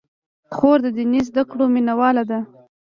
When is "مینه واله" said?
1.73-2.23